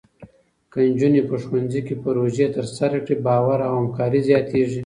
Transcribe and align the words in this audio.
که 0.71 0.77
نجونې 0.91 1.21
په 1.29 1.35
ښوونځي 1.43 1.81
کې 1.87 1.95
پروژې 2.03 2.47
ترسره 2.55 2.97
کړي، 3.05 3.15
باور 3.27 3.59
او 3.67 3.73
همکاري 3.81 4.19
زیاتېږي. 4.29 4.79